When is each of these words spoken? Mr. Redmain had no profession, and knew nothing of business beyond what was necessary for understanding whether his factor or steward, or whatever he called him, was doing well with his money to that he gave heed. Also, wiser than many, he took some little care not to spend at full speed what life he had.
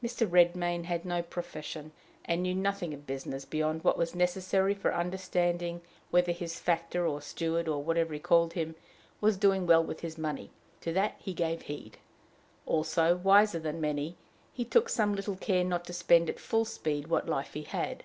Mr. 0.00 0.30
Redmain 0.30 0.84
had 0.84 1.04
no 1.04 1.22
profession, 1.24 1.90
and 2.24 2.40
knew 2.44 2.54
nothing 2.54 2.94
of 2.94 3.04
business 3.04 3.44
beyond 3.44 3.82
what 3.82 3.98
was 3.98 4.14
necessary 4.14 4.74
for 4.74 4.94
understanding 4.94 5.80
whether 6.12 6.30
his 6.30 6.60
factor 6.60 7.04
or 7.04 7.20
steward, 7.20 7.66
or 7.66 7.82
whatever 7.82 8.14
he 8.14 8.20
called 8.20 8.52
him, 8.52 8.76
was 9.20 9.36
doing 9.36 9.66
well 9.66 9.82
with 9.82 10.02
his 10.02 10.16
money 10.16 10.52
to 10.80 10.92
that 10.92 11.16
he 11.18 11.34
gave 11.34 11.62
heed. 11.62 11.98
Also, 12.64 13.16
wiser 13.16 13.58
than 13.58 13.80
many, 13.80 14.14
he 14.52 14.64
took 14.64 14.88
some 14.88 15.16
little 15.16 15.34
care 15.34 15.64
not 15.64 15.84
to 15.86 15.92
spend 15.92 16.30
at 16.30 16.38
full 16.38 16.64
speed 16.64 17.08
what 17.08 17.28
life 17.28 17.54
he 17.54 17.62
had. 17.64 18.04